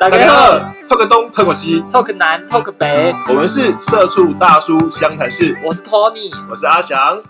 [0.00, 0.56] 大大家好
[0.88, 7.20] ，talk 东 talk 西，，talk 南 talk 北，我们是社畜大叔湘潭市，我是 Tony，我是阿翔。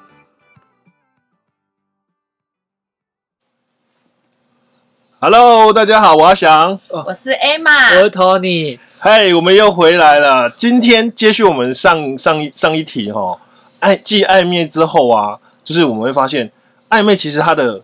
[5.18, 6.78] Hello，大家好，我阿翔。
[6.88, 8.78] 我是我 Emma，是 Tony。
[8.98, 10.50] 嗨，我们又回来了。
[10.50, 13.38] 今天接续我们上上一上一题哈，
[13.80, 16.52] 爱继暧昧之后啊，就是我们会发现，
[16.90, 17.82] 暧昧其实它的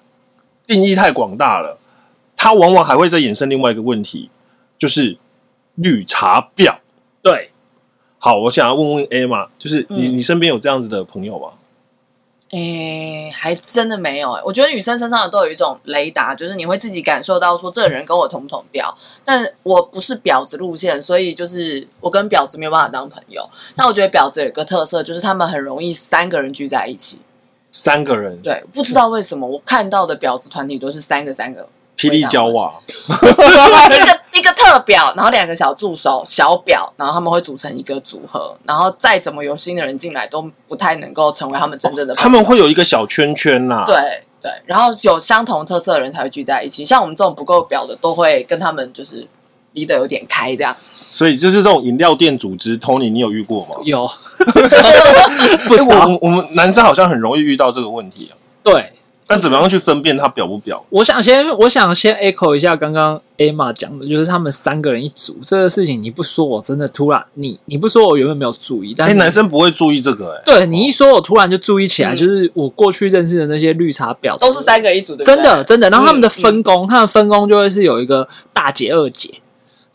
[0.66, 1.79] 定义太广大了，
[2.36, 4.29] 它往往还会再衍生另外一个问题，
[4.84, 5.16] 就是
[5.76, 6.76] 绿茶婊。
[7.22, 7.50] 对，
[8.18, 11.54] 好，我想要问问 A 嘛，就是你、嗯你身边有这样子的朋友吗？
[12.50, 23.48] 诶、还真的没有诶、我觉得女生身上都有一种雷达，就是你会自己感受到说这个人跟我同不同调，但我不是婊子路线，所以就是我跟婊子没有办法当朋友。
[23.74, 27.18] 但我觉得婊子有一个特色，就是他们很容易三个人聚在一起。
[27.72, 43.96] 三个人，对，不知道为什么我看到的婊子团体都是三个三个，霹雳娇娃，一个一个特表，然后两个小助手、小表，然后他们会组成一个组合，然后再怎么有新的人进来，都不太能够成为他们真正的他们会有一个小圈圈呐、对
[44.42, 46.84] 对，然后有相同特色的人才会聚在一起。
[46.84, 49.26] 像我们这种不够表的，都会跟他们就是
[49.72, 50.76] 离得有点开，这样。
[51.10, 53.76] 所以就是这种饮料店组织，Tony，你有遇过吗？
[53.84, 54.06] 有
[55.66, 56.06] 不哎少。
[56.08, 58.36] 我我们男生好像很容易遇到这个问题啊。
[58.62, 58.92] 对，
[59.28, 60.84] 那怎么样去分辨他表不表？
[60.91, 75.88] 我想先，我想先 echo 一下刚刚 Emma 讲的，就是他们三个人一组这个事情，你不说，我真的突然你你不说，我原本没有注意，但哎、是男生不会注意这个、哎，对你一说，我突然就注意起来，嗯就是我过去认识的那些绿茶婊都是三个一组的，真的真的。
[75.88, 79.31] 然后他们的嗯分工，他们分工就会是有一个大姐、二姐，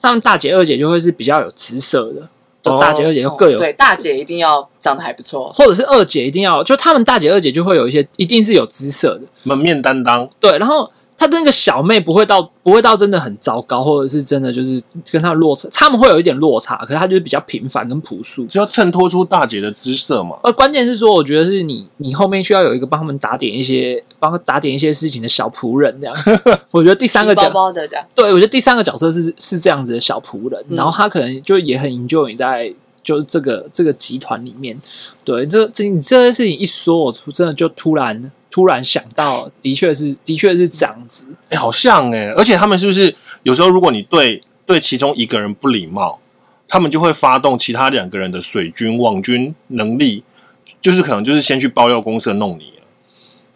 [0.02, 2.28] 他们大姐、二姐就会是比较有姿色的，
[2.62, 5.52] 就大姐、哦二姐就各有对大姐一定要长得还不错。
[5.54, 10.58] 或者是二姐一定要，就他们大姐、二姐就会有一些，一定是有姿色的，门面担当，对。
[10.58, 14.82] 然后她的那个小妹不会到，不会到真的很糟糕，或者是真的就是
[15.12, 18.46] 跟他落差，他们会有一点落差，可是他就是比较平凡跟朴素。
[18.46, 20.38] 就要衬托出大姐的姿色嘛。
[20.44, 26.32] 而关键是说，我觉得是你，你后面需要有一个帮他们打点一些，帮他打点一些事情的小仆人这样子。
[26.72, 34.80] 我觉得第三个包角，包的这样，对我觉得第三个角色是是这样子的小仆人，嗯然后他可能就也很 enjoy 你在就是这个这个集团里面。
[35.26, 41.24] 对，这这你这件事情一说，我真的就突然突然想到，的确是的确是这样子。
[41.50, 46.20] 哎、好像哎、而且他们是不是有时候如果你对对其中一个人不礼貌，
[46.68, 50.26] 他们就会发动其他两个人的水军网军能力，
[50.82, 52.84] 就是可能就是先去爆料公司弄你了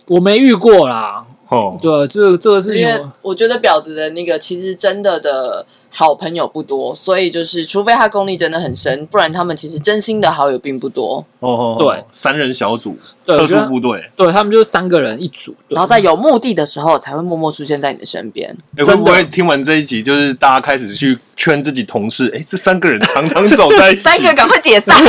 [0.06, 1.78] 我没遇过啦，哦。
[1.82, 11.26] 对，这这个是因为情，我觉得婊子的那个其实真的的好朋友不多，所以就是除非他功力真的很深，不然他们其实真心的好友并不多。
[11.44, 18.56] 哦对，三人小组，特殊部队，对他们就是三个人一组，然后在有目的的时候，才会默默出现在你的身边。
[18.78, 22.32] 哎、会不会听完这一集，就是大家开始去圈自己同事？
[22.36, 24.96] 哎、这三个人常常走在一起， 三个赶快解散！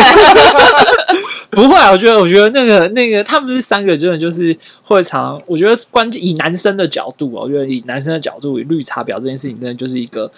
[1.51, 10.29] 不会啊，我觉得，我觉得那个那个，他们是三个真的就是会常，我觉得关键以男生的角度啊，我觉得以男生的角度，以绿茶婊这件事情，真的就是一个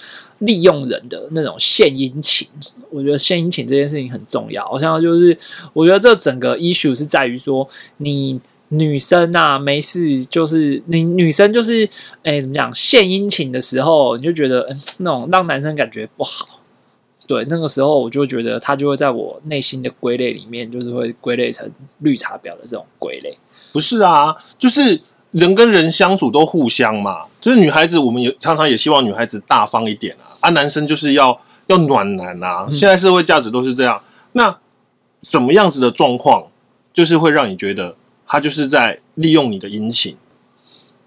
[0.40, 2.46] 利用人的那种献殷勤。
[2.90, 4.64] 我觉得献殷勤这件事情很重要。
[4.66, 5.36] 好像就是，
[5.72, 11.88] 我觉得这整个 issue 是在于说，你女生啊，没事就是你女生就是，
[12.22, 16.60] 哎，怎么讲，献殷勤的时候，你就觉得、嗯、那种让男生感觉不好。
[17.28, 21.68] 对，那个时候我就觉得他就会在我内心的归类里面，就是会归类成
[21.98, 23.36] 绿茶婊的这种归类。
[23.72, 25.00] 不是啊，就是
[25.36, 27.26] 人跟人相处都互相嘛。
[27.40, 32.66] 就是女孩子，我们也常常也希望女孩子大方一点啊，啊，男生就是要要暖男啊。
[32.70, 34.02] 现在社会价值都是这样。
[34.32, 34.58] 那
[35.20, 36.46] 怎么样子的状况，
[36.92, 40.16] 就是会让你觉得他就是在利用你的殷勤？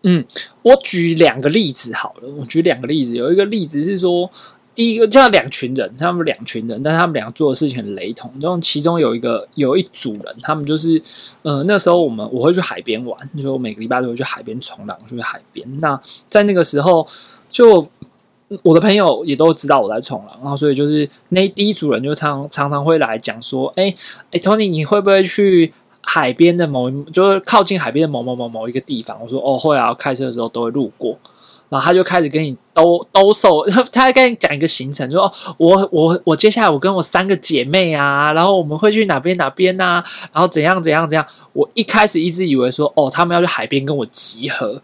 [0.03, 0.25] 嗯
[0.61, 4.31] 我举两个例子好了，我举两个例子，有一个例子是说，
[4.79, 8.31] 第一个叫两群人，他们两群人，但他们两个做的事情很雷同。
[8.39, 11.01] 然后其中有一个有一组人，他们就是，
[11.41, 15.67] 呃，那时候我们我会去海边玩，就每个礼拜都会去海边冲浪，就去海边。
[15.79, 17.05] 那在那个时候，
[17.51, 17.85] 就
[18.63, 23.93] 我的朋友也都知道我在冲浪，然后所以就是那第一组人就常常常会来讲说，哎、
[24.31, 29.21] 哎、t o n y 你会不会去海边的某，就是靠近海边的某某某某一个地方？
[29.21, 31.17] 我说哦会啊，开车的时候都会路过。
[31.69, 33.63] 然后他就开始跟你兜兜售，
[33.93, 41.25] 他还跟你讲一个行程，说哦，我我我接下来我跟我三个姐妹啊，然后我们会去哪边哪边呐、然后怎样怎样怎样。
[41.53, 44.81] 我一开始一直以为说哦，他们要去海边跟我集合，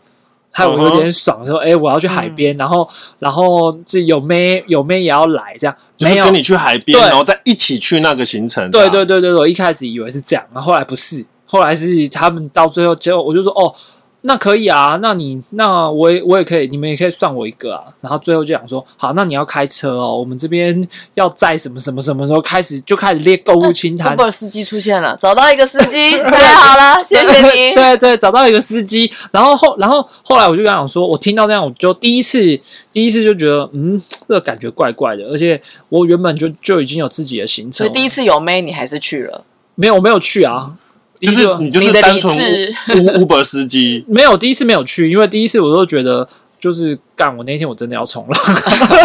[0.51, 2.87] 害我有点爽，说哎、我要去海边，然后
[3.19, 8.69] 然后这有妹有妹也要来，这样没有跟你去海边，然后再一起去那个行程。
[8.69, 13.73] 对对对对，我一开始以为是这样，然后后来不是，后来是他们到最后，结果我就说哦，
[14.27, 17.83] 那可以啊，那你那我也我也可以，你们也可以算我一个啊。
[18.01, 20.83] 然后最后就讲说，好，那你要开车哦，我们这边
[21.13, 24.17] 要在什么什么什么时候开始就开始列购物清单。
[24.17, 27.75] Uber 司机出现了，找到一个司机， 太好了，谢谢你。
[27.75, 32.39] 对对，找到一个司机，然后后然后后来我就跟他讲说，我听到这样，我就第一次
[32.91, 39.45] 第一次就觉得，嗯，这个感觉怪怪的，而且我原本就就已经有自己的行程，所以第一次有妹，你还是去了。
[39.77, 40.73] 没有我没有去啊，
[41.25, 46.27] 就是你就是单纯智 U Uber 司机， 没有第一次没有去，因为第一次我都觉得
[46.59, 48.55] 就是干，我那天我真的要冲浪，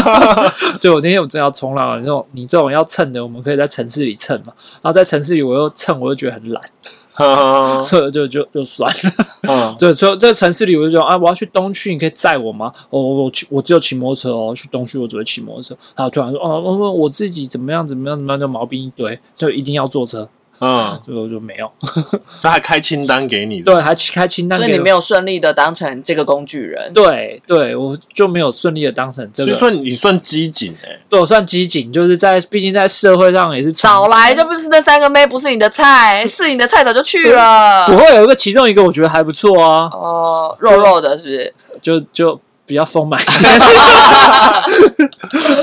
[0.80, 4.52] 对我那天我真的要冲浪，你这种你这种要蹭的，我们可以在城市里蹭嘛，
[4.82, 6.62] 然后在城市里我又蹭，我又觉得很懒，
[7.18, 9.26] 嗯所以就就就算了。
[9.42, 12.72] 嗯，对，所以在城市里我就说啊，我要去东区，你可以载我吗？
[12.90, 15.76] 哦，我骑我只有骑摩托车哦，去东区我只会骑摩托车。
[15.96, 20.26] 然后突然说哦，我我自己怎么样怎么样怎么样，就毛病一堆，就一定要坐车，
[20.60, 21.70] 嗯， 这个我就没有。
[22.42, 26.92] 他还开清单给你，对，还开清单所以你没有顺利的当成这个工具人。
[26.92, 29.72] 对对，我就没有顺利的当成这个所以。
[29.72, 37.96] 算你算机警哎，对我算机警，就是在毕竟在社会上也是从早来这不是那三个妹，不是你的菜， 是你的菜早就去了我。
[37.96, 41.54] 会有一个其中一个我觉得还不错啊，哦，肉肉的，是不是？
[41.80, 43.18] 就就比较丰满。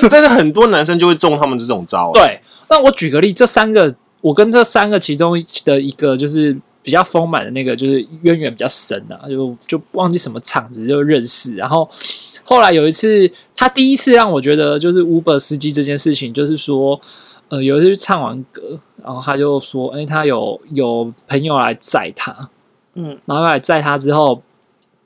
[0.10, 2.40] 但是很多男生就会中他们这种招，，对，
[2.70, 5.34] 那我举个例，这三个我跟这三个其中
[5.66, 11.90] 的一个就是比较丰满的那个，就是渊源比较深啊，就就忘记什么场子就认识，然后
[12.44, 17.00] 后来有一次，他第一次让我觉得就是 Uber 司机这件事情，就是说。
[17.50, 22.50] 呃，有一次去唱完歌，然后他就说：“哎、他有有朋友来载他，
[22.96, 24.44] 嗯，然后来载他之后，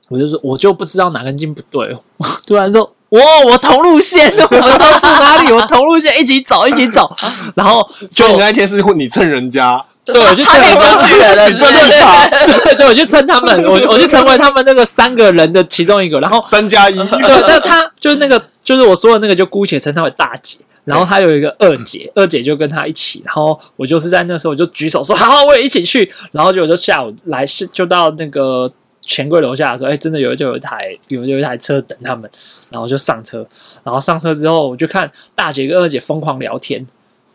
[0.08, 5.52] 我就说我就不知道哪根筋不对，我突然说，哇，我同路线，我们都住哪里？
[5.52, 7.10] 我同路线，一起走，一起走。
[7.54, 12.28] 然后就就你那一天是你蹭人家，对我就差点工具人了， 你这是不是正常，
[12.64, 16.18] 对 对，我就蹭他们，我我就成为他们那个三个人的其中一个。
[16.20, 20.56] 然后三加一，对，那他就是那个，就是我说的那个，就姑且称他为大姐。
[20.84, 23.22] 然后他有一个二姐， 二姐就跟他一起。
[23.24, 26.10] 然后我就是在那时候我就举手说好，我也一起去。
[26.32, 28.72] 然后就我就下午来是就到那个
[29.02, 32.30] 钱柜楼下的时候，哎，真的有就有一台有有一台车等他们，
[32.70, 33.46] 然后就上车。
[33.82, 36.86] 然后上车之后，我就看大姐跟二姐疯狂聊天，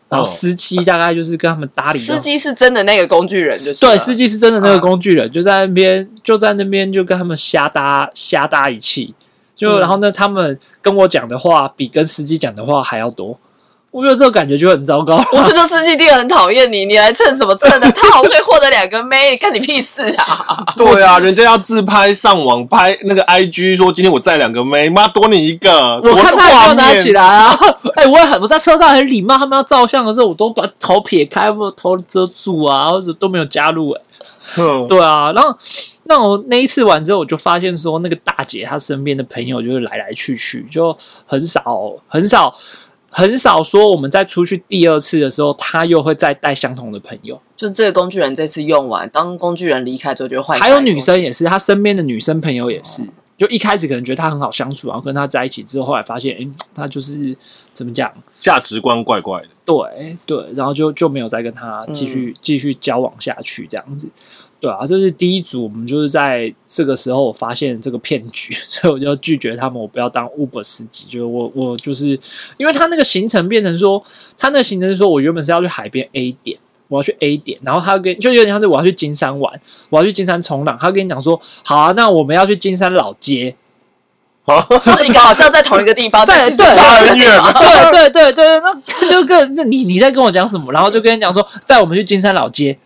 [0.08, 1.98] 然后哦司机大概就是跟他们搭理。
[1.98, 9.14] 司机是真的那个工具人，就是对，司机是真的那啊个工具人，就在那边就在那边就跟他们瞎搭瞎搭一气，
[9.54, 13.38] 就、嗯然后呢，他们跟我讲的话比跟司机讲的话还要多，
[13.90, 15.16] 我觉得这个感觉就很糟糕。
[15.32, 17.90] 我觉得司机店很讨厌你，你来蹭什么蹭的？
[17.92, 20.64] 他好像可以获得两个妹，干你屁事啊！
[20.76, 27.56] 对啊，人家要自拍上网拍那个 IG 说今天我载两个妹，妈多你一个，我看他有拿起面，来啊！
[27.96, 34.02] 哎、我也很我在车上很礼貌，他们要照相的时候，我都把头撇开，或者头遮住啊，或者都没有加入、哎
[34.54, 35.54] 哼对啊，然后
[36.04, 40.96] 那我那一次完之后，我就发现说，那个大姐她身边的朋友就是来来去去，就
[41.26, 41.62] 很少
[42.06, 42.54] 很少
[43.10, 47.40] 很少说我们在出去第二次的时候，他又会再带相同的朋友。
[47.56, 53.02] 就这个工具人这次用完，当工具人离开之后，就换下还有女生也是，她身边的女生朋友也是。
[53.36, 57.36] 就一开始可能觉得他很好相处，然后跟他在一起之后，后来发现，诶，她就是
[57.72, 58.12] 怎么讲？
[58.36, 64.08] 价值观怪怪的，对对，然后就就没有再跟他继续、继续交往下去这样子，
[64.60, 72.08] 对啊，这是第一组，我们就是在这个时候我发现这个骗局， 所以我就拒绝他们，我不要当 Uber 司机，就是我我就是
[72.56, 74.02] 因为他那个行程变成说，
[74.36, 76.58] 他那个行程是说我原本是要去海边 A 点。
[76.90, 79.60] 我要去 A 点，然后他跟就有点像是我要去金山玩，
[79.90, 80.74] 我要去金山冲浪。
[80.80, 83.54] 他跟你讲说，好啊，那我们要去金山老街，
[84.46, 84.54] 就
[84.96, 87.28] 是一个好像在同一个地方， 对但其实对差很远
[87.92, 90.72] 对对对对，那就跟那你你在跟我讲什么？
[90.72, 92.78] 然后就跟你讲说，带我们去金山老街。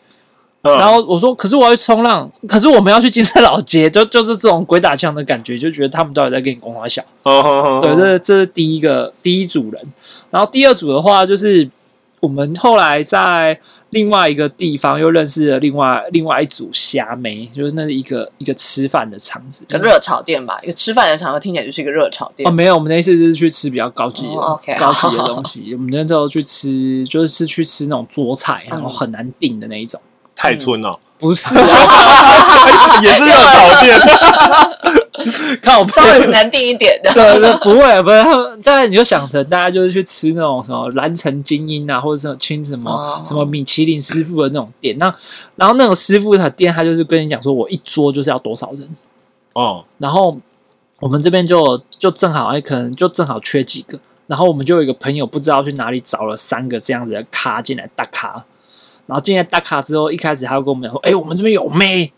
[0.62, 7.02] 嗯然后我说，可是我要去冲浪，可是我们要去金山老街，就就是这种鬼打墙的感觉，就觉得他们到底在跟你公花小。
[7.24, 9.82] 哼哼哼对，这这是第一个第一组人。
[10.30, 11.68] 然后第二组的话，就是
[12.20, 13.58] 我们后来在
[13.90, 19.64] 另外一个地方又认识了另外另外一组虾妹，就是那是一个一个吃饭的场子。
[19.68, 22.52] 个热炒店吧，一个吃饭的场合听起来就是一个热炒店哦，。
[22.52, 25.74] 没有，我们那一次是去吃比较高级的、哦，OK 高级的东西。
[25.74, 30.00] 我们那时候去吃，就是是去吃那种桌菜，然后嗯很难订的那一种。
[30.42, 31.62] 泰村哦，不是啊，
[33.00, 33.96] 也是热炒店，
[35.62, 38.20] 靠稍微难定一点的，对 对，不会，不会。
[38.24, 44.98] 他们大概你就想成大家就是去吃那种什么蓝城精英啊，或者什么亲什么、哦什么米其林师傅的那种店。
[44.98, 45.14] 那
[45.54, 48.88] 然后那种师傅的店，他就是跟你讲说，我一桌就是要多少人。
[49.52, 50.36] 哦，然后
[50.98, 53.96] 我们这边就就正好，哎，可能就正好缺几个。
[54.26, 58.44] 然后我们就有一个朋友不知道去哪里找了三个这样子的咖进来大咖，
[59.06, 62.12] 然后进来打卡之后，一开始他就跟我们讲说：“哎、我们这边有妹。”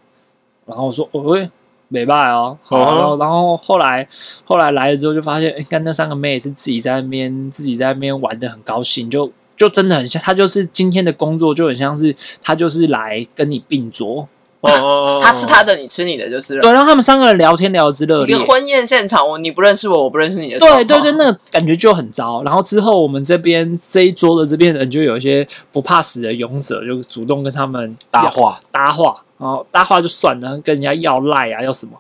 [0.67, 1.51] 然后我说：“哦喂，
[1.89, 2.57] 没拜哦。
[2.63, 4.07] 好然后然后后来
[4.45, 14.29] 后来来了之后就发现，哎，看那三个妹也是自己在那边自己在那边玩的很高兴，就就真的很像，他就是今天的工作就很像是他就是来跟你并桌，
[14.65, 16.63] 哦哦，哦他吃他的，你吃你的，就是了。
[16.63, 18.45] 对，然后他们三个人聊天聊之热烈一个。
[18.45, 20.59] 婚宴现场，我你不认识我，我不认识你的。
[20.59, 22.43] 对对对，，那个感觉就很糟。
[22.43, 31.93] 然后之后我们这边这一桌的这边人就有一些不怕死的勇者，就主动跟他们搭话，搭话，然后搭话就算了，跟人家要赖啊，要什么，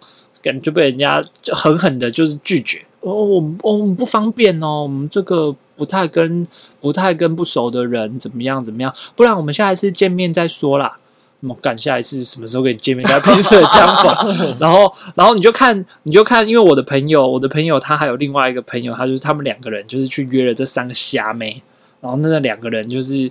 [0.43, 2.85] 感觉被人家就狠狠的就是拒绝。
[3.01, 6.47] 哦，我们哦我们不方便哦，我们这个不太跟
[6.81, 10.99] 不太跟不熟的人怎么样怎么样，不然我们下一次见面再说啦。
[11.45, 13.07] 我们赶下一次什么时候跟你见面？
[13.07, 14.27] 再平时的讲法，
[14.59, 21.63] 然后，然后你就看，你就看，因为我的朋友，我的朋友他还有另外一个朋友，他就是他们两个人就是去约了这三个虾妹，
[22.01, 23.31] 然后那两个人就是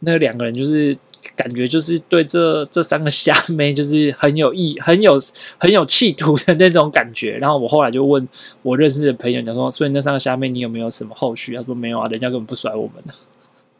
[0.00, 0.94] 那两个人就是
[1.34, 5.18] 感觉就是对这这三个虾妹就是很有意、很有
[5.56, 7.38] 很有企图的那种感觉。
[7.38, 8.28] 然后我后来就问
[8.60, 11.56] 我认识的朋友，讲说，所以那三个虾妹你有没有什么后续？
[11.56, 13.02] 他说没有啊，人家根本不甩我们。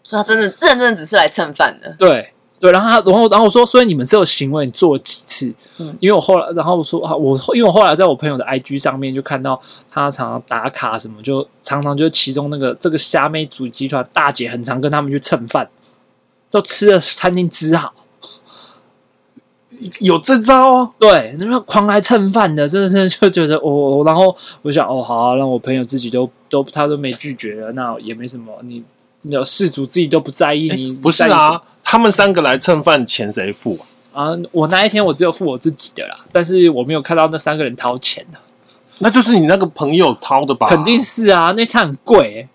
[0.03, 1.95] 所以他真的认真的只是来蹭饭的。
[1.99, 2.34] 对
[2.65, 5.53] 对，然后他，然后然后我说，所以你们这个行为你做了几次？
[5.77, 15.69] 嗯因为我后来，然后我说啊，我因为我后来在我朋友的 IG 上面就看到他常常打卡什么，就常常就其中那个这个虾妹主集团大姐很常跟他们去蹭饭，
[16.51, 17.93] 都吃的餐厅之好。
[20.01, 20.91] 有这招啊！
[20.99, 28.83] 对，那边狂来蹭饭的，真的是就觉得哦，然后我想哦，好、啊，让我朋友自己都都他都没拒绝了，那也没什么，你
[29.23, 31.61] 有事主自己都不在意，你不是啊，
[31.95, 33.79] 他们三个来蹭饭，钱谁付
[34.13, 34.25] 啊？
[34.25, 38.43] 啊，我那一天我只有付我自己的啦，但是我没有看到那三个人掏钱啊，
[38.99, 40.67] 那就是你那个朋友掏的吧？
[40.67, 42.49] 肯定是啊，那餐很贵、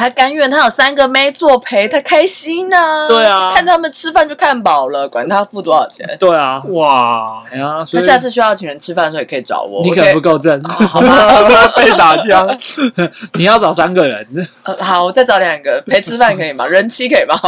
[0.00, 6.06] 他甘愿，他有三个妹作陪，他开心呢、对啊看他们吃饭就看饱了，管他付多少钱。
[6.18, 9.82] 对啊，哇，哎呀，所以他下次需要请人吃饭的时候也可以找我。
[9.82, 11.68] 你可不够正，好吧？
[11.76, 12.48] 被打枪。
[13.36, 14.26] 你要找三个人，
[14.62, 16.66] 呃， 好，我再找两个陪吃饭可以吗？
[16.66, 17.38] 人妻可以吗？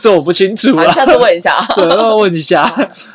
[0.00, 0.76] 这我不清楚。
[0.90, 1.56] 下次问一下。
[1.76, 2.68] 对，要问一下。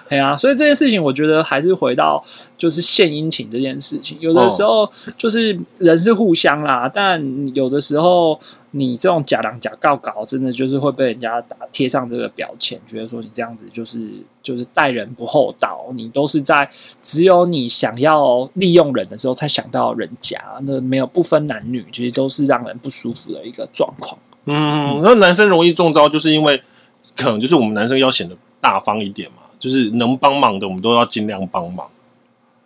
[0.08, 2.24] 对啊，所以这件事情，我觉得还是回到
[2.58, 4.16] 就是献殷勤这件事情。
[4.20, 8.40] 有的时候就是人是互相啦，但有的时候
[8.72, 14.00] 你这种假狼假告搞，真的就是会被人家打贴上这个标签，觉得说你这样子就是
[14.44, 16.70] 就是待人不厚道，你都是在
[17.02, 24.20] 只有你想要利用人的时候才想到人家，那没有不分男女，其实都是让人不舒服的一个状况。
[24.46, 26.62] 嗯，那男生容易中招，就是因为
[27.18, 31.88] 可能就是我们男生要显得大方一点嘛，就是能帮忙的我们都要尽量帮忙。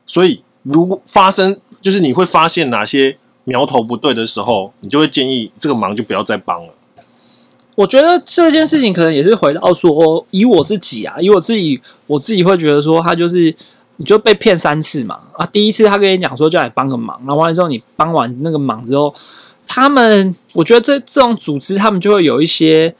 [0.06, 6.74] 所以如果发生，就是你会发现哪些苗头不对的时候，你就会建议这个忙就不要再帮了。
[7.76, 13.56] 我觉得这件事情可能也是回到说，以我自己啊，以我自己，我自己会觉得说，他就是
[13.96, 19.14] 你就被骗三次嘛啊，第一次他跟你讲说叫你帮个忙，然后完了之后你帮完那个忙之后，
[19.66, 22.94] 他们我觉得这这种组织他们就会有一些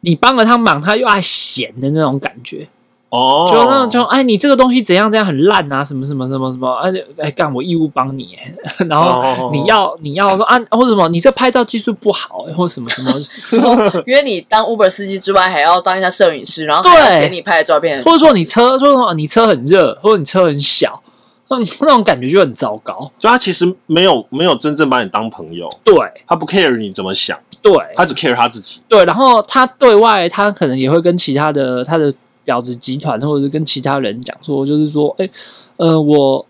[0.00, 2.68] 你帮了他忙，他又爱闲的那种感觉，
[3.10, 8.36] 哦，就那种就哎你这个东西怎样怎样很烂啊，什么什么什么什么，而且哎干我义务帮你，
[8.88, 14.02] 然后你要你要说啊或者什么你这拍照技术不好，或者什么什么。
[14.04, 18.02] 约 你当 Uber 司机之外，还要当一下摄影师，然后还要对嫌你拍的照片。
[18.02, 21.02] 或者说你车，说什么你车很热，或者你车很小，
[21.48, 23.10] 那那种感觉就很糟糕。
[23.18, 25.94] 就他其实没有没有真正把你当朋友，对
[26.26, 28.80] 他不 care 你怎么想，对他只 care 他自己。
[28.86, 32.12] 对，然后他对外，他可能也会跟其他的他的
[32.48, 35.28] 婊子集团，或者是跟其他人讲说，就是说，哎，
[35.76, 36.46] 呃，我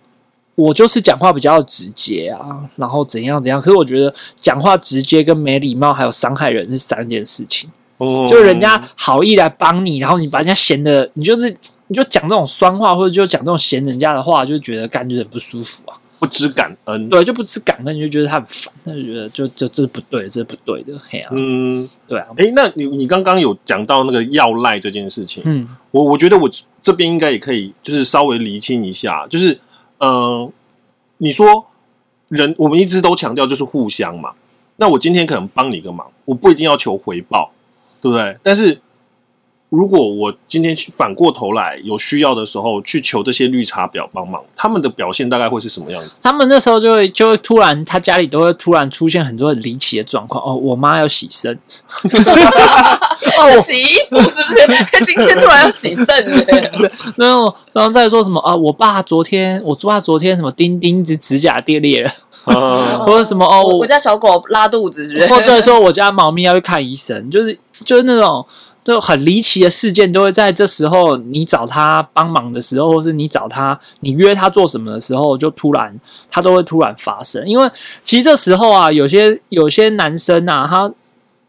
[0.54, 3.60] 我就是讲话比较直接啊，然后怎样怎样。
[3.60, 7.68] 可是我觉得讲话直接跟没礼貌还有伤害人是三件事情。
[7.98, 11.50] 哦，就人家好意来帮你，然后你把人家闲的，你就是
[11.88, 15.98] 你就讲这种酸话，或者就讲这种闲人家的话，就觉得感觉很不舒服啊。
[16.18, 17.08] 不知感恩。
[17.08, 26.50] 对，就不知感恩，你就觉得他很烦，那就觉得就就这是不对，这是不对的，嘿啊，嗯，对啊，诶，那你你刚刚有讲到那个要赖这件事情，嗯我我觉得我
[26.82, 29.58] 这边应该也可以，就是稍微厘清一下，就是
[29.98, 30.50] 呃，
[31.18, 31.66] 你说
[32.28, 34.32] 人我们一直都强调就是互相嘛，
[34.76, 37.52] 那我今天可能帮你个忙，我不一定要求回报，
[38.00, 38.36] 对不对？
[38.42, 38.80] 但是
[39.70, 46.16] 如果我今天去反过头来有需要的时候去求这些绿茶婊帮忙，他们的表现大概会是什么样子？
[46.22, 50.42] 他们那时候就会就会突然，他家里都会突然出现很多很离奇的状况。
[50.42, 51.58] 哦，我妈要洗肾，
[52.00, 55.04] 是洗衣服是不是？
[55.04, 56.70] 今天突然要洗肾的，
[57.16, 58.56] 然后然后再说什么啊？
[58.56, 62.10] 我爸昨天，我爸昨天什么钉钉子指甲跌裂了，
[62.46, 65.26] 呃 或者什么哦，我我家小狗拉肚子是不是？
[65.26, 68.44] 或者说我家猫咪要去看医生，就是就是那种
[68.88, 75.94] 就很离奇的事件都会在这时候，你找他帮忙的时候，或是你找他，你约他做什么的时候，就突然
[76.30, 77.46] 他都会突然发生。
[77.46, 77.70] 因为
[78.02, 80.90] 其实这时候啊，有些有些男生啊，他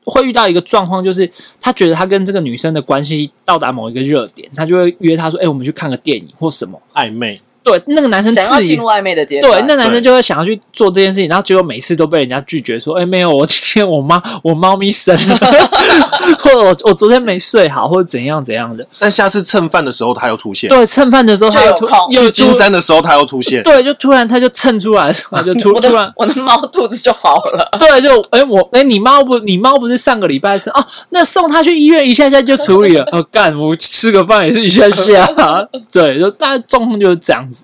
[0.04, 1.32] 会遇到一个状况，就是
[1.62, 6.82] 他觉得他跟这个女生的关系到达某一个热点，他就会约他说：“哎、我们去看个电影或什么。
[6.94, 15.38] 暧昧，”对，那个男生自己想要进入暧昧的阶段，对，那男生就会想要去做这件事情，然后结果每次都被人家拒绝，说：“哎、没有，我今天我妈我猫咪生了，
[16.40, 18.86] 或者我我昨天没睡好，或者怎样怎样的。
[18.98, 27.70] 但下次蹭饭的时候他又出”现，对，蹭饭的时候他突就有空又去金山的时候他又出现，对，就突然他就蹭出来，然后就突 突然我的猫肚子就好了。
[27.80, 30.86] 对，就哎、我哎、你猫不你猫不是上个礼拜生哦？
[31.10, 33.08] 那送他去医院一下下就处理了。
[33.12, 35.28] 哦，干我吃个饭也是一下下，
[35.92, 37.59] 对，就大概状况就是这样子。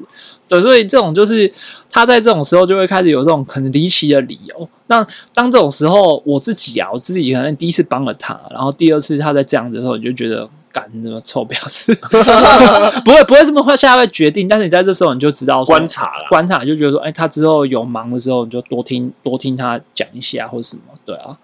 [0.47, 1.51] 对，所以这种就是
[1.89, 4.69] 他在这种时候就会开始有这种很离奇的理由。
[4.87, 10.49] 那当这种时候，我自己啊，我自己可能第一次帮了他，然后第二次他在这样子的时候，你就觉得。
[10.75, 11.95] 干你这么臭婊子，
[13.05, 16.25] 不会不会这么快下来决定，但是你在这时候你就知道说观察了。
[16.27, 21.37] 观察，就觉得说，哎、他之后有忙的时候，你就多听多听他讲一下，或者什么，对啊，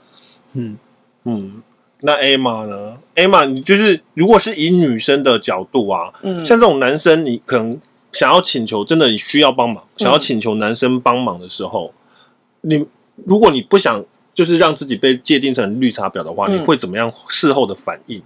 [0.55, 0.77] 嗯，
[1.23, 1.61] 嗯，
[2.01, 7.79] 那 Emma 呢？Emma，你就是如果是以女生的角度啊，嗯像这种男生，你可能
[8.11, 11.93] 想要请求，真的你需要帮忙，想要请求男生帮忙的时候，
[12.61, 12.85] 你
[13.25, 14.03] 如果你不想
[14.33, 18.21] 就是让自己被界定成绿茶婊的话，嗯你会怎么样事后的反应？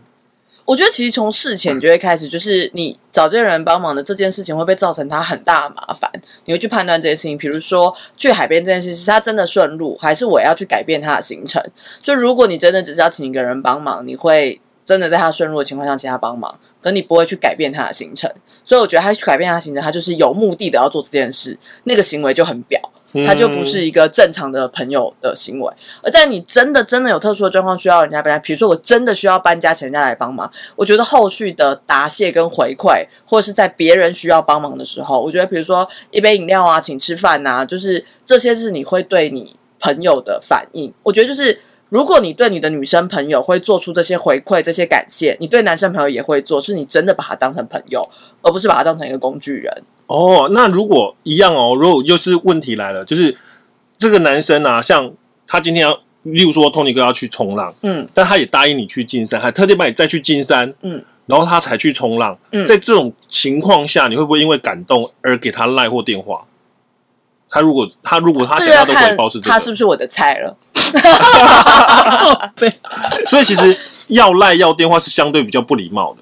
[0.65, 6.11] 我觉得其实从事前就会开始，就是你找这个人帮忙的这件事情会不会造成他很大的麻烦？
[6.45, 11.63] 你会去判断这件事情，比如说去海边这件事情是他真的顺路，还是我要去改变他的行程？
[12.01, 18.31] 就如果你真的只是要请一个人帮忙，你会真的在他顺路的情况下请他帮忙，可你不会去改变他的行程。
[18.63, 22.79] 所以我觉得他去改变他的行程，他就是有目的的要做这件事，那个行为就很表。
[23.25, 40.93] 他就不是一个正常的朋友的行为，而但你真的真的有特殊的状况需要人家搬家，比如说我真的需要搬家，请人家来帮忙，我觉得后续的答谢跟回馈，或者是在别人需要帮忙的时候，我觉得比如说一杯饮料啊，请吃饭呐、就是这些是你会对你朋友的反应。
[41.03, 41.57] 我觉得就是
[41.89, 48.07] 如果你对你的女生朋友会做出这些回馈、这些感谢，你对男生朋友也会做，是你真的把他当成朋友，
[48.41, 49.83] 而不是把他当成一个工具人。
[50.07, 53.35] 哦，那如果一样哦，如果就是问题来了，就是
[53.97, 55.13] 这个男生啊，像
[55.47, 62.37] 他今天要，例如说 Tony 哥要去冲浪，嗯但他也答应你去金山，还特地把你再去金山，嗯，然后他才去冲浪。
[62.51, 66.45] 嗯在这种情况下，你会不会因为感动而给他赖或电话？
[67.47, 70.57] 他如果他如果他这想要的个要看回报是这个，他是不是我的菜了。
[72.55, 72.71] 对，
[73.27, 73.77] 所以其实
[74.07, 76.19] 要赖要电话是相对比较不礼貌的。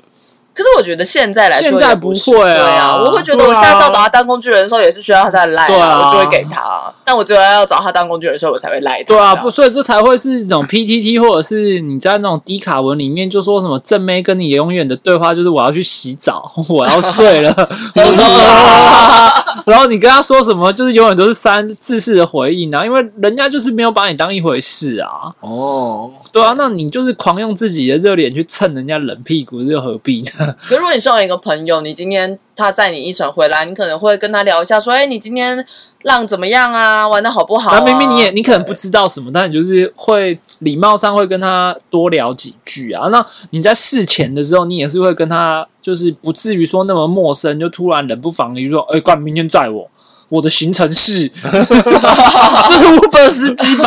[0.56, 6.94] 可是我觉得现在来说现在不会啊对啊，我会觉得我下次要找他当工具人的时候，也是需要他的赖、对啊我就会给他。
[7.04, 9.06] 但我觉得要找他当工具人的时候，我才会赖他。
[9.06, 19.34] 对啊，不，所以这才会是那种 PTT 或者是你在那种低卡文里面就说什么正妹跟你永远的对话就是我要去洗澡，我要睡了，我说啊
[19.65, 30.56] 然后你跟他说什么就是永远都是三字式的回应啊，因为人家就是没有把你当一回事啊，哦，对啊，那你就是狂用自己的热脸去蹭人家冷屁股，这又何必呢？
[30.63, 35.66] 可是如果你身为一个朋友，你今天他载你一程回来，你可能会跟他聊一下，说：“哎，你今天
[36.04, 37.08] 浪怎么样啊？
[37.08, 43.08] 玩的好不好、啊？”然后明明你也你可能不知道什么，但你就是会礼貌上会跟他多聊几句啊。
[43.10, 49.89] 那你在事前的时候，你也是会跟他，就是不至于说那么陌生，就突然冷不防的就说：“哎、干明天载我。”
[50.30, 53.86] 我的行程是，这是 Uber 司机吧？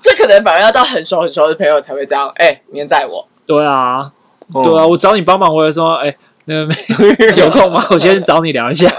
[0.00, 2.32] 这可能反而要到很熟很熟的朋友才会这样。
[2.36, 3.28] 哎，明天载我。
[3.44, 4.10] 对啊，
[4.54, 6.16] 哦对啊，我找你帮忙，我也说，哎、
[6.50, 6.66] 那
[7.32, 7.84] 个有空吗？
[7.90, 8.92] 我先找你聊一下。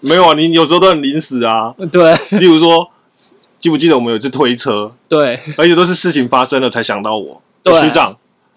[0.00, 1.74] 没有啊，你有时候都很临时啊。
[1.92, 2.90] 对例如说，
[3.60, 7.40] 记不记得我们有一次推车，对，而且都是事情发生了才想到我。
[7.62, 8.16] 对区长，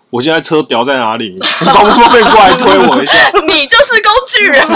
[0.10, 1.30] 我现在车掉在哪里？
[1.30, 3.14] 你方不方便过来推我一下？
[3.48, 4.68] 你就是工具人。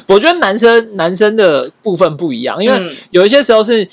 [0.06, 3.86] 我觉得男生男生的部分不一样，因为嗯有一些时候是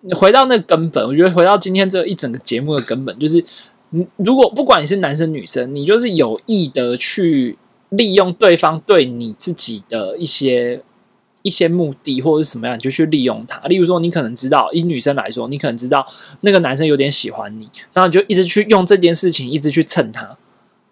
[0.00, 1.04] 你回到那个根本。
[1.06, 3.42] 我觉得回到今天这一整个节目的根本，就是
[3.92, 7.56] 嗯如果不管你是男生女生，你就是有意的去
[7.90, 10.82] 利用对方对你自己的一些
[11.42, 13.60] 一些目的或者是什么样，你就去利用他。
[13.68, 16.04] 例如说，你可能知道，以女生来说，你可能知道
[16.40, 20.36] 那个男生有点喜欢你，然后你就一直去用这件事情，一直去蹭他。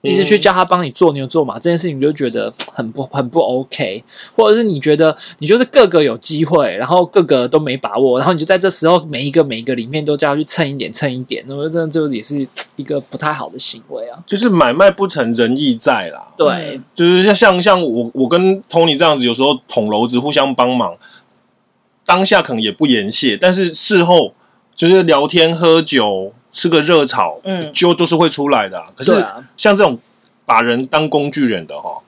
[0.02, 4.02] 一直去叫他帮你做牛做马这件事情，你就觉得很不很不 OK，
[4.34, 14.18] 或者是你觉得你就是个个有机会，然后个个都没把握，然后你就在这时候每一个每一个里面都叫他去蹭一点蹭一点，我觉得这就也是一个不太好的行为啊。
[14.26, 16.26] 就是买卖不成仁义在啦。
[16.36, 20.96] 对嗯，就是像像像我我跟 Tony 这样子，有时候捅娄子互相帮忙，
[22.04, 24.34] 当下可能也不言谢，但是事后
[24.74, 29.12] 就是聊天喝酒吃个热炒，嗯就都是会出来的啊、可是
[29.56, 29.98] 像这种
[30.46, 31.98] 把人当工具人的哈，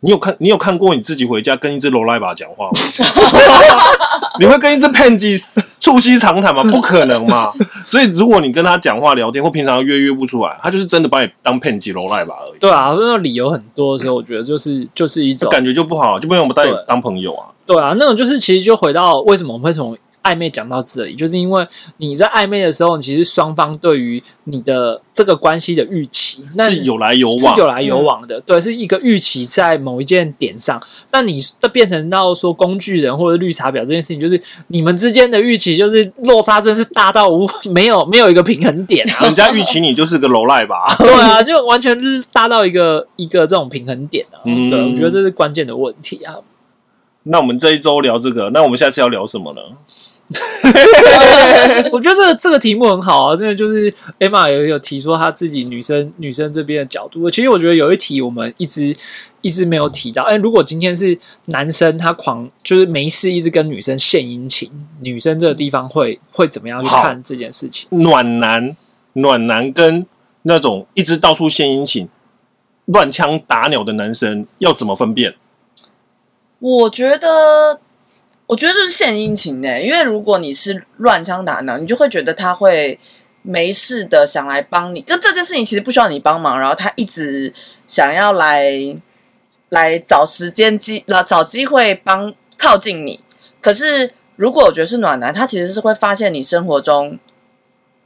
[0.00, 2.80] 你有看你有看过你自己回家跟一只罗赖吧讲话吗？
[4.38, 5.38] 你会跟一只 Pansy
[5.80, 6.62] 促膝长谈吗？
[6.70, 7.52] 不可能嘛！
[7.84, 17.48] 所以如果你跟他讲话聊天或平常约约不出来，他就是真的把你当 Pansy 罗赖吧而已，对啊，那种理由很多的时候，我觉得就是就是一种感觉就不好，就不用我们带你对当朋友啊。
[17.66, 21.66] 对啊，那种就是其实就回到为什么我们会从暧昧讲到这里，就是因为
[21.98, 30.80] 你在暧昧的时候，其实双方对于你的这个关系的预期，那是有来有往，是有来有往的，对，是一个预期在某一件点上。
[31.12, 39.24] 那你这变成到说工具人或者绿茶婊这件事情，就是你们之间的预期就是落差真是大到无没有 没有一个平衡点啊。
[39.24, 40.84] 人家预期你就是个楼赖吧？
[40.98, 44.40] 对啊，就完全是大到一个一个这种平衡点啊。
[44.44, 46.36] 嗯对，我觉得这是关键的问题啊。
[47.24, 49.60] 那我们这一周聊这个，那我们下次要聊什么呢？
[51.90, 57.28] 我觉得这个这个题目很好啊，真的就是 Emma 有有提出她自己女生女生这边的角度。
[57.28, 58.94] 其实我觉得有一题我们一直
[59.40, 60.22] 一直没有提到。
[60.22, 67.88] 哎，如果今天是男生他狂就是没事一直跟女生献殷勤，女生这个地方会会怎么样去看这件事情？
[67.90, 68.76] 暖男，
[69.14, 70.06] 暖男跟
[70.42, 72.08] 那种一直到处献殷勤、
[72.84, 75.34] 乱枪打鸟的男生要怎么分辨？
[76.60, 77.80] 我觉得，
[78.46, 82.98] 我觉得就是献殷勤呢，因为如果你是乱枪打鸟，你就会觉得他会
[83.42, 87.52] 没事的想来帮你，跟这件事情其实不需要你帮忙，然后他一直
[87.86, 88.70] 想要来
[89.70, 93.24] 来找时间机，来找机会帮靠近你。
[93.62, 97.18] 可是如果我觉得是暖男，他其实是会发现你生活中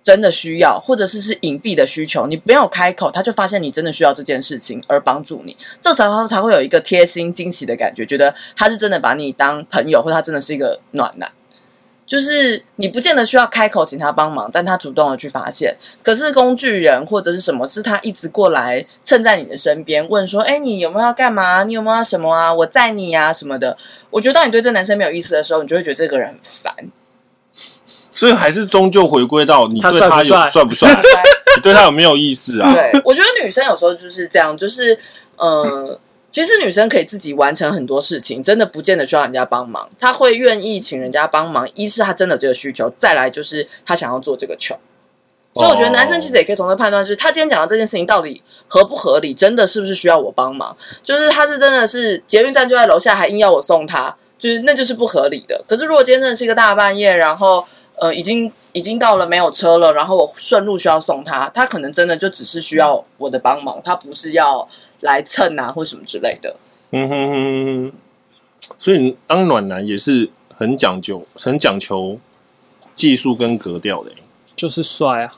[0.04, 11.32] 真的需要，或者是是隐蔽的需求，你没有开口，他就发现你真的需要这件事情而帮助你，这时候他才会有一个贴心惊喜的感觉，觉得他是真的把你当朋友，或他真的是一个暖男。
[12.06, 15.74] 就是你不见得需要开口请他帮忙，但他主动的去发现。
[16.02, 21.64] 可是工具人或者是什么，是他一直过来蹭在你的身边，问说：“哎，你有没有要干嘛？
[21.64, 22.52] 你有没有要什么啊？
[22.52, 23.74] 我载你呀、什么的。”
[24.10, 26.74] 我觉得当你对这男生没有意思的时候，你就会觉得这个人很烦。
[28.14, 30.88] 所以还是终究回归到你对他有算不帅帅不帅，
[31.56, 32.72] 你对他有没有意思啊？
[32.72, 34.98] 对，我觉得女生有时候就是这样，就是
[35.36, 35.98] 呃，
[36.30, 39.88] 其实女生可以自己完成很多事情，真的不见得需要人家帮忙。
[40.00, 44.76] 她会愿意请人家帮忙，一是她真的这个需求，再来就是她想要做这个球。
[45.56, 50.76] 所以我觉得男生其实也可以从这判断，就是他今天讲的这件事情到底合不合理，真的是不是需要我帮忙？
[51.00, 55.62] 就是他是真的是捷运站就在楼下，还硬要我送他，就是那就是不合理的。
[55.68, 57.64] 可是如果今天真的是一个大半夜，然后
[57.96, 64.68] 呃已经已经到了没有车了，然后我顺路需要送他，他可能真的就只是需要我的帮忙，他不是要
[65.00, 66.56] 来蹭啊或什么之类的。
[66.90, 67.92] 嗯哼哼哼哼，
[68.78, 72.18] 所以你当暖男也是很讲究、很讲求
[72.92, 74.16] 技术跟格调的欸，
[74.54, 75.34] 就是帅啊，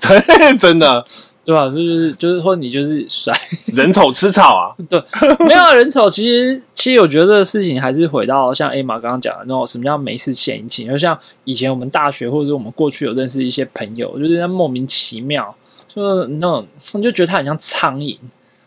[0.00, 0.18] 对，
[0.58, 1.04] 真的
[1.44, 3.32] 对吧、就是就是说你就是帅，
[3.74, 5.02] 人丑吃草啊， 对，
[5.46, 6.08] 没有啊人丑。
[6.08, 15.54] 其实其实我觉得这个事情还是回到像 A 玛刚刚讲的那种什么叫没事献殷勤，就像以前我们大学或者是我们过去有认识一些朋友，就是那莫名其妙，
[15.88, 18.16] 就是那种你就觉得他很像苍蝇。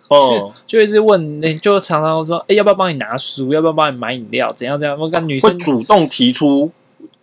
[0.08, 3.52] 哦，就一直问，那就常常说，哎、要不要帮你拿书？
[3.52, 4.52] 要不要帮你买饮料？
[4.52, 4.96] 怎样怎样？
[5.00, 6.72] 我跟女会生，主动提出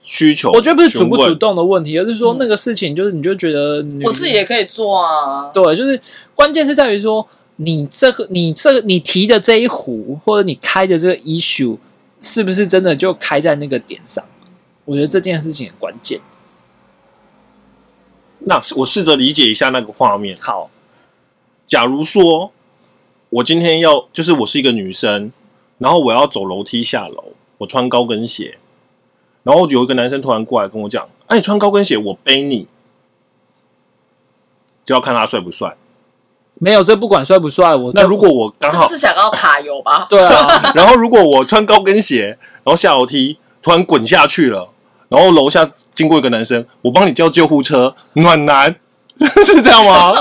[0.02, 0.50] 需求。
[0.52, 5.50] 我觉得不是主不主，动的问题，而是说嗯那个事情，就是你就觉得我自己也可以做啊。
[5.54, 6.00] 对，就是
[6.34, 11.78] 关键是在于说，你这个你这个你提的这一壶，或者你开的这个 issue，
[12.20, 14.24] 是不是真的就开在那个点上？
[14.84, 16.20] 我觉得这件事情很关键。
[18.40, 20.36] 那我试着理解一下那个画面。
[20.40, 20.68] 好，
[21.64, 22.50] 假如说
[23.30, 25.30] 我今天要，就是我是一个女生，
[25.78, 28.58] 然后我要走楼梯下楼，我穿高跟鞋，
[29.42, 32.68] 然后有一个男生突然过来跟我讲：“哎、你穿高跟鞋，我背你。”
[34.84, 35.76] 就要看他帅不帅。
[36.54, 40.06] 没有这不管帅不帅，我那如果我刚好，是想要卡油吧？
[40.08, 44.68] 对啊， 然后如果我穿高跟鞋，然后下楼梯突然滚下去了，
[45.08, 48.76] 然后楼下经过一个男生，我帮你叫救护车，暖男
[49.16, 50.12] 是这样吗？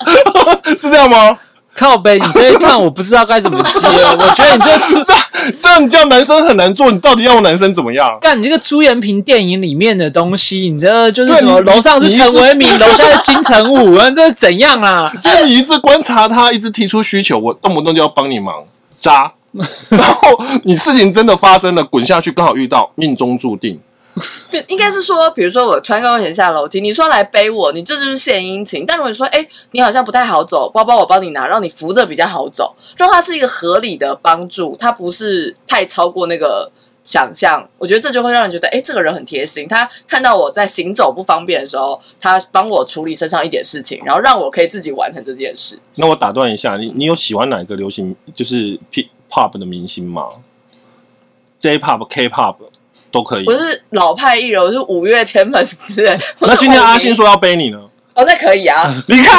[0.76, 1.38] 是这样吗？
[1.76, 3.70] 靠背，你这一趟我不知道该怎么接。
[4.18, 5.06] 我觉得你这个
[5.60, 8.18] 这样你叫男生很难做，你到底要男生怎么样？
[8.20, 11.60] 干你这个朱延平电影里面的东西，你这就是什么？
[11.60, 15.12] 楼上是陈为民，楼下是金城武，啊，这是怎样啊？
[15.22, 18.64] 就是你一直观察他，一直提出需求，我动不动就要帮你忙，
[18.98, 19.32] 渣。
[19.88, 23.80] 然后你事情真的发生了，滚下去刚好遇到，命中注定。
[24.68, 28.84] 应该是说，比如说我穿高跟鞋下楼梯，你说来背我，你这就是献殷勤。
[28.86, 36.70] 但如果你说，哎、你好像不太好走，包包我帮你拿，让你扶着比较好走，让它是一个合理的帮助，它不是太超过那个
[37.04, 39.68] 想象，我觉得这就会让人觉得，哎，这个人很贴心。
[39.68, 45.78] 他看到我在行走不方便的时候，他帮我处理身上一点事情，然后让我可以自己完成这件事。
[45.96, 50.26] 那我打断一下，你你有喜欢哪一个流行就是 P pop 的明星吗
[51.58, 52.56] ？J pop、K pop
[53.10, 53.52] 都可以我。
[53.52, 56.02] 是老派艺人，我是五月天粉丝。
[56.40, 57.78] 那今天阿信五说要背你呢？
[58.14, 58.90] 哦，那可以啊。
[59.08, 59.30] 你看，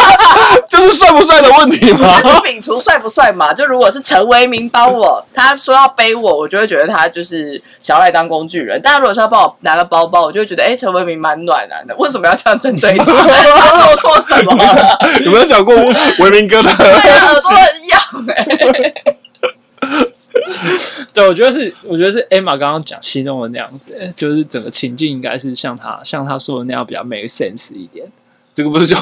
[0.66, 2.22] 就是帅不帅的问题嘛他。
[2.22, 3.52] 是摒除帅不帅嘛？
[3.52, 8.80] 就如果是陈为民帮我，他说要背我，我就会觉得他就是想要来当工具人。
[8.82, 13.04] 但如果说要帮我拿个包包，我就会觉得，哎、陈为民蛮暖男的，为什么要这样针对他？
[13.04, 14.98] 他做错什么了？
[15.22, 16.74] 有没有想过维明哥的？
[16.76, 19.04] 对啊，耳朵很痒哎、
[21.12, 28.06] 对，我觉得是，我觉得是 Emma 刚刚讲形容的那样子，就是整个情境应该是像他像他说的那样比较 make sense 一点。
[28.52, 28.96] 这个不是就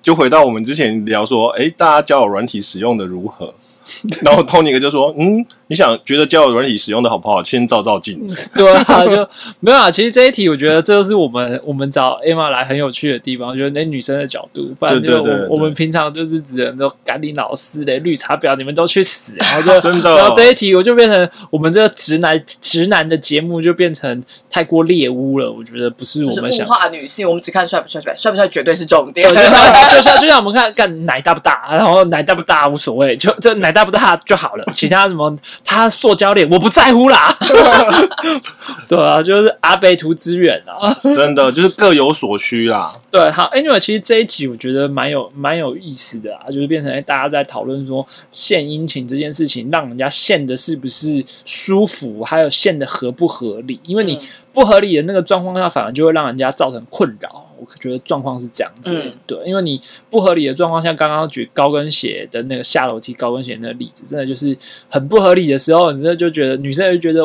[0.00, 3.54] 就回到我们之前聊说，哎，大家交友软体使用的如何？
[4.24, 7.42] 然后 Tony 哥就说，嗯，你想觉得交友软体使用的好不好？
[7.42, 8.50] 先照照镜子。
[8.54, 9.28] 对啊，就
[9.60, 9.90] 没有啊。
[9.90, 26.64] 其实这一题，我觉得这就是我们 我们找 Emma 来很有趣的地方，就是那女生的角度，不然就对对对对我我们平常就是只能说赶紧老师的绿茶婊，你们都去死， 然后就真的然后这一题我就变成我们这个直男直男的节目就变成太过猎污了，我觉得不是我们想。
[26.66, 29.42] 化女性，我们只看帅不帅，帅帅不帅绝对是重点对，。
[29.42, 37.36] 就像就像就像我们看干奶大不大，然后奶大不大无所谓，就就奶大不大就好了，其他什么他塑胶脸我不在乎啦。
[38.88, 40.94] 对啊，就是阿贝图之远啊。
[41.14, 42.92] 真的就是各有所需啦。
[43.10, 53.80] 对，好，Anyway，其实这一集我觉得蛮有蛮有意思的啊，就是变成哎大家在讨论说献殷勤这件事情，让人家献的是不是舒服，还有献的合不合理？
[53.84, 54.20] 因为你嗯
[54.52, 57.46] 不合理的那个状况下，反而就会让人家造成困扰。
[57.68, 64.56] 我觉得状况是这样子对，因为你不合理的状况像，刚刚举高跟鞋的那个下楼梯高跟鞋那个例子，真的就是
[64.88, 67.22] 很不合理的时候，你真的就觉得女生就觉得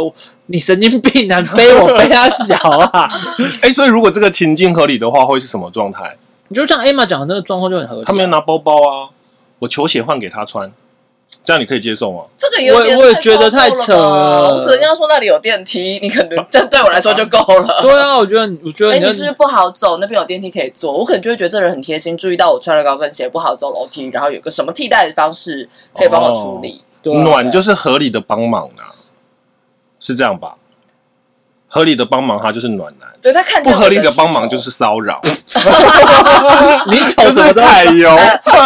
[0.48, 2.56] 你神经病啊，背我背他小
[2.92, 3.08] 啊，
[3.62, 6.16] 哎，所以如果这个情境合理的话，会是什么状态？
[6.48, 8.06] 你就像 Emma 讲的那个状况就很合理啊。
[8.06, 9.10] 他没有拿包包啊，
[9.60, 10.72] 我球鞋换给他穿，
[11.44, 12.24] 这样你可以接受吗？
[12.38, 17.82] 这个有点我我也觉得太扯超了了吧我只能跟他说那里有电梯，你可能这对我来说就够了。
[17.82, 19.98] 对啊，我觉得，我觉得哎、你是不是不好走？
[19.98, 26.82] 那边有电梯可以坐，我可能就会觉得这人很贴心，注意到我穿了高跟鞋不好走楼梯，然后有个什么替代的方式可以帮我处理。
[27.02, 28.94] 对啊暖就是合理的帮忙啊，
[30.00, 30.56] 是这样吧？
[31.70, 35.22] 合理的帮忙，他就是暖男；对他看不合理的帮忙就就是骚扰，
[36.90, 38.18] 你丑什么都揩油。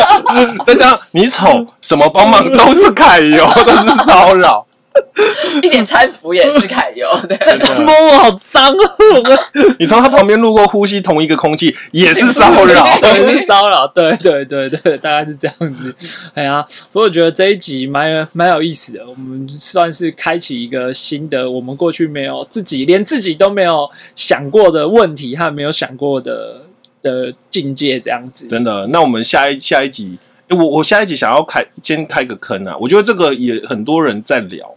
[0.65, 4.65] 再加上你丑，什么帮忙都是揩油，都是骚扰。
[5.63, 9.39] 一点搀扶也是揩油， 对，摸我好脏哦，
[9.79, 12.85] 你从他旁边路过，呼吸同一个空气，也是骚扰。
[12.99, 15.93] 对，是骚扰，对对对对，大概是这样子。
[16.33, 26.61] 哎呀，不过我觉得这一集蛮蛮有意思的，我们算是开启一个新的，我们过去没有自己连自己都没有想过的问题和没有想过的
[27.01, 28.47] 的境界，这样子。
[28.47, 30.17] 真的，那我们下一下一集，
[30.49, 34.73] 诶我我下一集想要开先开个坑啊，我觉得这个也很多人在聊，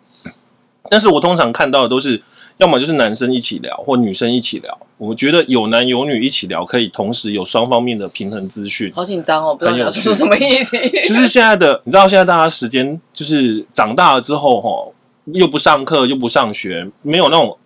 [0.90, 2.22] 但是我通常看到的都是，
[2.58, 4.78] 要么就是男生一起聊，或女生一起聊。
[4.98, 8.90] 我觉得有男有女一起聊，可以同时有双方面的平衡资讯。
[8.92, 10.90] 好紧张哦，不知道你要很有趣说出什么议题。
[11.08, 14.92] 就是现在的，你知道现在大家时间就是长大了之后，哈，
[15.26, 17.56] 又不上课又不上学，没有那种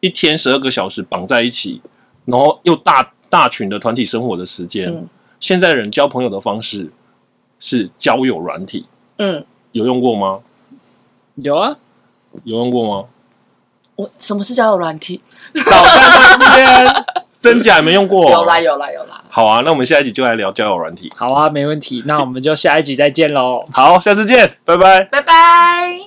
[0.00, 1.80] 一天十二个小时绑在一起，
[2.26, 4.88] 然后又大大群的团体生活的时间。
[4.88, 5.08] 嗯
[5.40, 6.90] 现在人交朋友的方式
[7.58, 8.86] 是交友软体，
[9.18, 10.40] 嗯，有用过吗？
[11.34, 11.76] 有啊，
[12.42, 13.08] 有用过吗？
[13.96, 15.22] 我什么是交友软体？
[15.54, 17.04] 少在那边，
[17.40, 18.28] 真假没用过？
[18.30, 19.22] 有啦有啦有啦。
[19.30, 21.12] 好啊，那我们下一集就来聊交友软体。
[21.16, 22.02] 好啊，没问题。
[22.06, 23.64] 那我们就下一集再见喽。
[23.72, 25.04] 好，下次见，拜拜。
[25.04, 26.03] 拜拜。